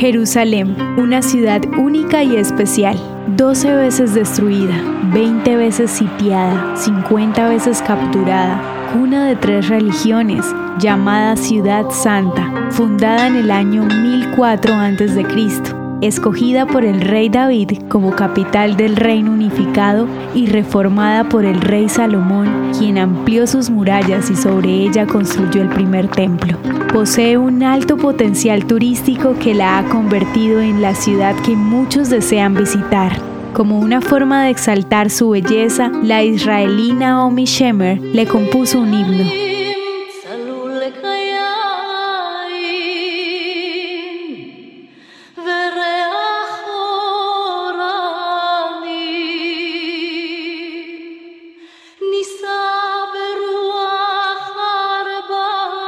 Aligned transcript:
Jerusalén, 0.00 0.78
una 0.96 1.20
ciudad 1.20 1.60
única 1.76 2.22
y 2.22 2.36
especial, 2.36 2.98
12 3.36 3.74
veces 3.74 4.14
destruida, 4.14 4.74
20 5.12 5.56
veces 5.58 5.90
sitiada, 5.90 6.74
50 6.74 7.50
veces 7.50 7.82
capturada, 7.82 8.62
cuna 8.94 9.26
de 9.26 9.36
tres 9.36 9.68
religiones, 9.68 10.46
llamada 10.78 11.36
Ciudad 11.36 11.90
Santa, 11.90 12.70
fundada 12.70 13.26
en 13.26 13.36
el 13.36 13.50
año 13.50 13.84
1004 13.84 14.74
a.C 14.74 15.79
escogida 16.00 16.66
por 16.66 16.84
el 16.84 17.00
rey 17.00 17.28
David 17.28 17.82
como 17.88 18.14
capital 18.14 18.76
del 18.76 18.96
reino 18.96 19.32
unificado 19.32 20.06
y 20.34 20.46
reformada 20.46 21.28
por 21.28 21.44
el 21.44 21.60
rey 21.60 21.88
Salomón, 21.88 22.72
quien 22.78 22.98
amplió 22.98 23.46
sus 23.46 23.70
murallas 23.70 24.30
y 24.30 24.36
sobre 24.36 24.70
ella 24.70 25.06
construyó 25.06 25.62
el 25.62 25.68
primer 25.68 26.08
templo. 26.08 26.56
Posee 26.92 27.38
un 27.38 27.62
alto 27.62 27.96
potencial 27.96 28.66
turístico 28.66 29.34
que 29.38 29.54
la 29.54 29.78
ha 29.78 29.84
convertido 29.84 30.60
en 30.60 30.82
la 30.82 30.94
ciudad 30.94 31.36
que 31.44 31.54
muchos 31.54 32.10
desean 32.10 32.54
visitar. 32.54 33.12
Como 33.52 33.78
una 33.78 34.00
forma 34.00 34.44
de 34.44 34.50
exaltar 34.50 35.10
su 35.10 35.30
belleza, 35.30 35.90
la 36.02 36.22
israelina 36.22 37.24
Omi 37.24 37.44
Shemer 37.44 38.00
le 38.00 38.26
compuso 38.26 38.80
un 38.80 38.94
himno. 38.94 39.59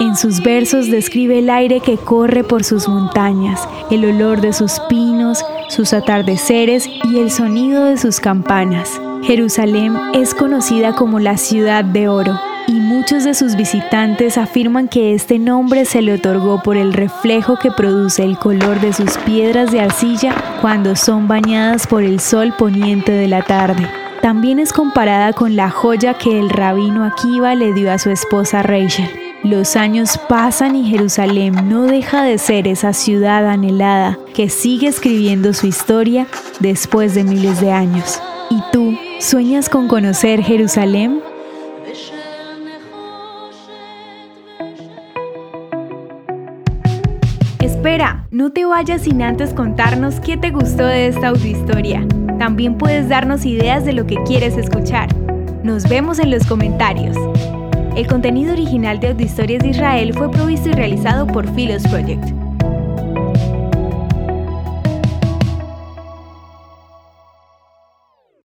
En 0.00 0.14
sus 0.14 0.40
versos 0.44 0.88
describe 0.88 1.40
el 1.40 1.50
aire 1.50 1.80
que 1.80 1.96
corre 1.96 2.44
por 2.44 2.62
sus 2.62 2.86
montañas, 2.86 3.68
el 3.90 4.04
olor 4.04 4.40
de 4.40 4.52
sus 4.52 4.78
pinos, 4.88 5.44
sus 5.68 5.92
atardeceres 5.92 6.86
y 6.86 7.18
el 7.18 7.32
sonido 7.32 7.84
de 7.84 7.98
sus 7.98 8.20
campanas. 8.20 9.00
Jerusalén 9.24 9.98
es 10.14 10.34
conocida 10.34 10.94
como 10.94 11.18
la 11.18 11.36
ciudad 11.36 11.84
de 11.84 12.06
oro 12.06 12.38
y 12.68 12.74
muchos 12.74 13.24
de 13.24 13.34
sus 13.34 13.56
visitantes 13.56 14.38
afirman 14.38 14.86
que 14.86 15.14
este 15.14 15.40
nombre 15.40 15.84
se 15.84 16.00
le 16.00 16.14
otorgó 16.14 16.62
por 16.62 16.76
el 16.76 16.92
reflejo 16.92 17.56
que 17.56 17.72
produce 17.72 18.22
el 18.22 18.38
color 18.38 18.80
de 18.80 18.92
sus 18.92 19.18
piedras 19.18 19.72
de 19.72 19.80
arcilla 19.80 20.32
cuando 20.60 20.94
son 20.94 21.26
bañadas 21.26 21.88
por 21.88 22.04
el 22.04 22.20
sol 22.20 22.54
poniente 22.56 23.10
de 23.10 23.26
la 23.26 23.42
tarde. 23.42 23.90
También 24.22 24.60
es 24.60 24.72
comparada 24.72 25.32
con 25.32 25.56
la 25.56 25.70
joya 25.70 26.14
que 26.14 26.38
el 26.38 26.50
rabino 26.50 27.04
Akiva 27.04 27.56
le 27.56 27.72
dio 27.72 27.90
a 27.90 27.98
su 27.98 28.10
esposa 28.10 28.62
Rachel. 28.62 29.27
Los 29.44 29.76
años 29.76 30.18
pasan 30.28 30.74
y 30.74 30.90
Jerusalén 30.90 31.68
no 31.68 31.82
deja 31.82 32.24
de 32.24 32.38
ser 32.38 32.66
esa 32.66 32.92
ciudad 32.92 33.48
anhelada 33.48 34.18
que 34.34 34.48
sigue 34.48 34.88
escribiendo 34.88 35.52
su 35.52 35.68
historia 35.68 36.26
después 36.58 37.14
de 37.14 37.22
miles 37.22 37.60
de 37.60 37.70
años. 37.70 38.20
¿Y 38.50 38.60
tú 38.72 38.98
sueñas 39.20 39.68
con 39.68 39.86
conocer 39.86 40.42
Jerusalén? 40.42 41.20
Espera, 47.60 48.26
no 48.32 48.50
te 48.50 48.64
vayas 48.64 49.02
sin 49.02 49.22
antes 49.22 49.54
contarnos 49.54 50.18
qué 50.18 50.36
te 50.36 50.50
gustó 50.50 50.84
de 50.84 51.06
esta 51.06 51.28
audiohistoria. 51.28 52.04
También 52.40 52.76
puedes 52.76 53.08
darnos 53.08 53.46
ideas 53.46 53.84
de 53.84 53.92
lo 53.92 54.04
que 54.04 54.16
quieres 54.24 54.56
escuchar. 54.56 55.08
Nos 55.62 55.88
vemos 55.88 56.18
en 56.18 56.32
los 56.32 56.44
comentarios. 56.44 57.16
El 57.98 58.06
contenido 58.06 58.52
original 58.52 59.00
de 59.00 59.24
Historias 59.24 59.60
de 59.60 59.70
Israel 59.70 60.14
fue 60.14 60.30
provisto 60.30 60.68
y 60.68 60.72
realizado 60.72 61.26
por 61.26 61.52
Philos 61.52 61.82
Project. 61.82 62.47